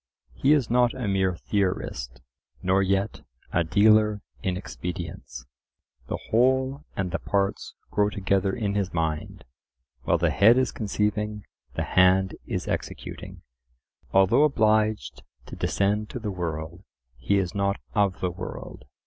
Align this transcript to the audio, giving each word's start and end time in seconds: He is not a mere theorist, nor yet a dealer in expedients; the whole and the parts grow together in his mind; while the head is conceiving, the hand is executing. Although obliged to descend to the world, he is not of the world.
He 0.33 0.53
is 0.53 0.67
not 0.71 0.95
a 0.95 1.07
mere 1.07 1.35
theorist, 1.35 2.21
nor 2.63 2.81
yet 2.81 3.21
a 3.53 3.63
dealer 3.63 4.23
in 4.41 4.57
expedients; 4.57 5.45
the 6.07 6.17
whole 6.31 6.83
and 6.95 7.11
the 7.11 7.19
parts 7.19 7.75
grow 7.91 8.09
together 8.09 8.51
in 8.51 8.73
his 8.73 8.95
mind; 8.95 9.43
while 10.01 10.17
the 10.17 10.31
head 10.31 10.57
is 10.57 10.71
conceiving, 10.71 11.45
the 11.75 11.83
hand 11.83 12.33
is 12.47 12.67
executing. 12.67 13.43
Although 14.11 14.43
obliged 14.43 15.21
to 15.45 15.55
descend 15.55 16.09
to 16.09 16.19
the 16.19 16.31
world, 16.31 16.83
he 17.17 17.37
is 17.37 17.53
not 17.53 17.79
of 17.93 18.21
the 18.21 18.31
world. 18.31 18.85